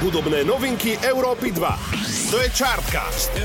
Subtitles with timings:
[0.00, 2.32] Hudobné novinky Európy 2.
[2.32, 3.36] To je Chartcast.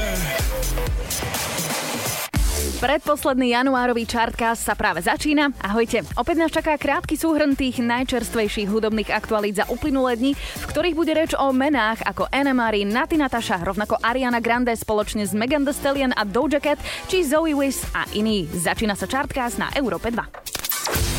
[2.79, 5.51] Predposledný januárový chartcast sa práve začína.
[5.59, 6.07] Ahojte.
[6.15, 11.11] Opäť nás čaká krátky súhrn tých najčerstvejších hudobných aktualít za uplynulé dni, v ktorých bude
[11.11, 15.75] reč o menách ako Anna Marie, Nati Natasha, rovnako Ariana Grande spoločne s Megan Thee
[15.75, 16.79] Stallion a Doja Cat,
[17.11, 18.47] či Zoe Wiss a iní.
[18.47, 20.23] Začína sa chartcast na Európe 2.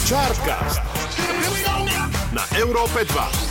[0.09, 0.80] Chartcast
[2.32, 3.45] na Európe 2.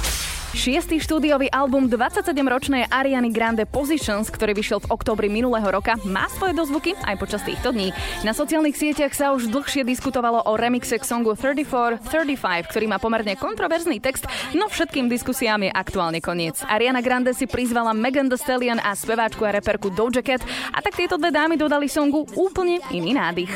[0.56, 6.55] Šiestý štúdiový album 27-ročnej Ariany Grande Positions, ktorý vyšiel v oktobri minulého roka, má svoje
[6.55, 7.91] dozvuky aj počas týchto dní.
[8.23, 13.36] Na sociálnych sieťach sa už dlhšie diskutovalo o remixe k songu 34-35, ktorý má pomerne
[13.36, 16.64] kontroverzný text, no všetkým diskusiám je aktuálne koniec.
[16.64, 20.40] Ariana Grande si prizvala Megan Thee Stallion a speváčku a reperku Doja Cat
[20.72, 23.52] a tak tieto dve dámy dodali songu úplne iný nádych.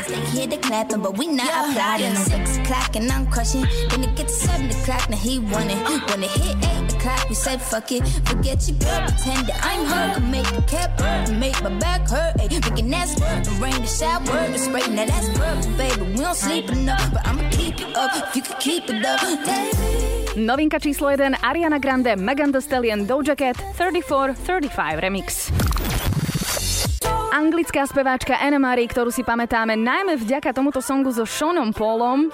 [6.59, 8.07] Yeah, the clock, we said fuck it.
[8.25, 10.13] Forget your girl, pretend that I'm her.
[10.15, 12.35] Can make the cap hurt, make my back hurt.
[12.39, 14.87] Ay, making that squirt, rain the shower, the spray.
[14.93, 16.01] Now that's perfect, baby.
[16.11, 18.11] We don't sleep enough, but I'ma keep it up.
[18.15, 19.19] If you could keep it up.
[20.35, 25.51] Novinka číslo 1 Ariana Grande, Megan Thee Stallion, Doja Cat, 34-35 remix.
[27.33, 32.33] Anglická speváčka Anna Marie, ktorú si pamätáme najmä vďaka tomuto songu so Seanom Paulom.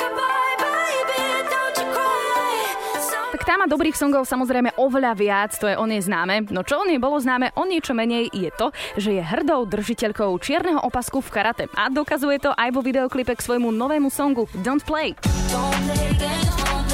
[3.45, 6.49] Tá má dobrých songov samozrejme oveľa viac, to je o nej známe.
[6.49, 10.33] No čo o nej bolo známe o niečo menej je to, že je hrdou držiteľkou
[10.41, 11.63] čierneho opasku v karate.
[11.77, 15.13] A dokazuje to aj vo videoklipe k svojmu novému songu Don't Play.
[15.53, 16.84] Don't play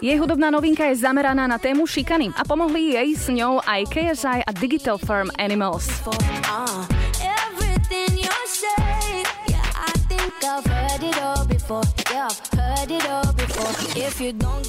[0.00, 4.40] Jej hudobná novinka je zameraná na tému šikany a pomohli jej s ňou aj KSI
[4.48, 5.92] a Digital Firm Animals.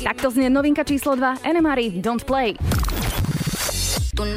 [0.04, 2.60] Takto znie novinka číslo 2 Enemary Don't Play.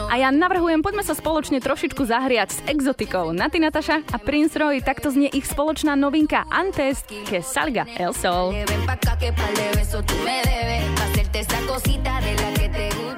[0.06, 3.34] A ja navrhujem, poďme sa spoločne trošičku zahriať s exotikou.
[3.34, 8.54] Nati Natasha a Prince Roy, takto znie ich spoločná novinka Antes que salga el sol.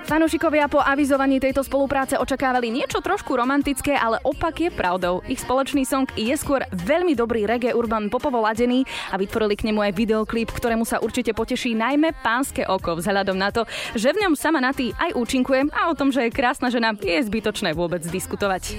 [0.07, 5.21] Fanúšikovia po avizovaní tejto spolupráce očakávali niečo trošku romantické, ale opak je pravdou.
[5.29, 9.83] Ich spoločný song je skôr veľmi dobrý reggae urban popovo ladený a vytvorili k nemu
[9.85, 14.33] aj videoklip, ktorému sa určite poteší najmä pánske oko vzhľadom na to, že v ňom
[14.39, 18.73] sama Nati aj účinkuje a o tom, že je krásna žena, je zbytočné vôbec diskutovať.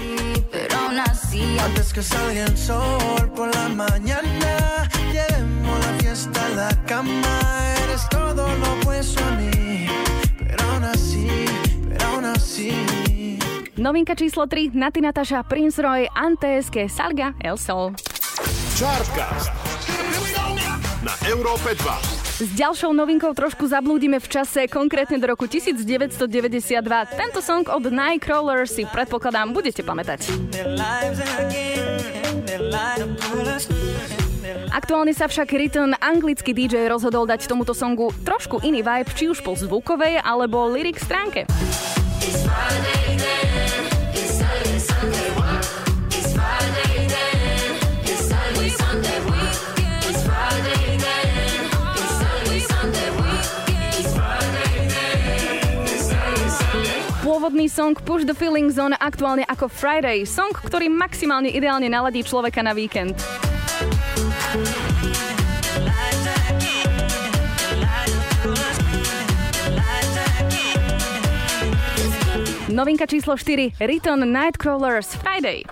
[6.58, 7.38] la cama,
[7.84, 9.07] eres todo lo opuesto
[13.88, 17.96] Novinka číslo 3, Nati Natasha, Prince Roy, Antes, que salga el sol.
[21.00, 22.44] Na Európe 2.
[22.44, 26.28] S ďalšou novinkou trošku zablúdime v čase, konkrétne do roku 1992.
[27.16, 30.36] Tento song od Nightcrawler si predpokladám budete pamätať.
[34.76, 39.40] Aktuálne sa však Riton, anglický DJ, rozhodol dať tomuto songu trošku iný vibe, či už
[39.40, 41.48] po zvukovej alebo lyric stránke.
[57.28, 62.60] Pôvodný song Push the Feeling Zone aktuálne ako Friday, song, ktorý maximálne ideálne naladí človeka
[62.60, 63.47] na víkend.
[72.78, 73.82] Novinka číslo 4.
[73.82, 75.66] Riton Nightcrawlers Friday.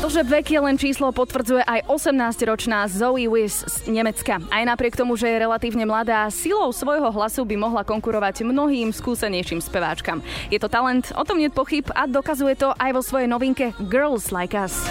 [0.00, 4.40] To, že vek je len číslo, potvrdzuje aj 18-ročná Zoe Wiss z Nemecka.
[4.48, 9.60] Aj napriek tomu, že je relatívne mladá, silou svojho hlasu by mohla konkurovať mnohým skúsenejším
[9.60, 10.24] speváčkam.
[10.48, 14.32] Je to talent, o tom nie pochyb a dokazuje to aj vo svojej novinke Girls
[14.32, 14.88] Like Us.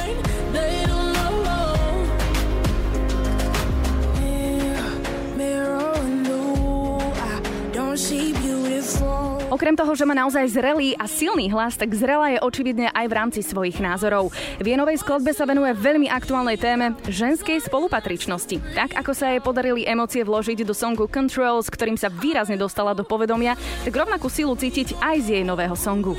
[9.54, 13.14] Okrem toho, že má naozaj zrelý a silný hlas, tak zrela je očividne aj v
[13.14, 14.34] rámci svojich názorov.
[14.58, 18.58] V jej novej skladbe sa venuje veľmi aktuálnej téme ženskej spolupatričnosti.
[18.74, 22.98] Tak ako sa jej podarili emócie vložiť do songu Control, s ktorým sa výrazne dostala
[22.98, 23.54] do povedomia,
[23.86, 26.18] tak rovnakú silu cítiť aj z jej nového songu.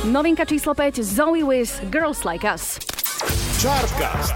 [0.00, 2.80] Novinka číslo 5 Zoe Wiz Girls Like Us.
[3.60, 4.32] Chartcast.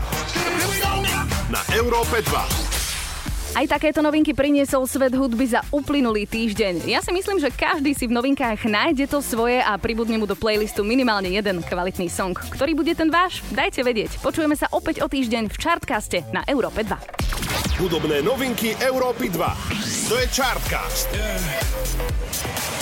[1.48, 3.56] Na Európe 2.
[3.56, 6.84] Aj takéto novinky priniesol svet hudby za uplynulý týždeň.
[6.84, 10.36] Ja si myslím, že každý si v novinkách nájde to svoje a pribudne mu do
[10.36, 12.36] playlistu minimálne jeden kvalitný song.
[12.36, 13.40] Ktorý bude ten váš?
[13.48, 14.20] Dajte vedieť.
[14.20, 17.80] Počujeme sa opäť o týždeň v Chartcaste na Európe 2.
[17.80, 20.12] Hudobné novinky Európy 2.
[20.12, 21.08] To je Chartcast.
[21.16, 22.73] Yeah.